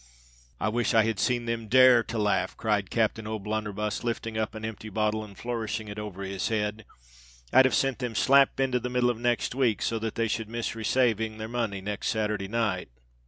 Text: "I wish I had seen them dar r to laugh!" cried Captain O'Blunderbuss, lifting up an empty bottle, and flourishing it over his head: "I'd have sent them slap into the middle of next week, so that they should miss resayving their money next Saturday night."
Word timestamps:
"I 0.59 0.67
wish 0.67 0.95
I 0.95 1.03
had 1.03 1.19
seen 1.19 1.45
them 1.45 1.67
dar 1.67 1.97
r 1.97 2.03
to 2.05 2.17
laugh!" 2.17 2.57
cried 2.57 2.89
Captain 2.89 3.27
O'Blunderbuss, 3.27 4.03
lifting 4.03 4.35
up 4.35 4.55
an 4.55 4.65
empty 4.65 4.89
bottle, 4.89 5.23
and 5.23 5.37
flourishing 5.37 5.89
it 5.89 5.99
over 5.99 6.23
his 6.23 6.47
head: 6.47 6.85
"I'd 7.53 7.65
have 7.65 7.75
sent 7.75 7.99
them 7.99 8.15
slap 8.15 8.59
into 8.59 8.79
the 8.79 8.89
middle 8.89 9.11
of 9.11 9.19
next 9.19 9.53
week, 9.53 9.79
so 9.83 9.99
that 9.99 10.15
they 10.15 10.27
should 10.27 10.49
miss 10.49 10.71
resayving 10.71 11.37
their 11.37 11.47
money 11.47 11.81
next 11.81 12.07
Saturday 12.07 12.47
night." 12.47 12.89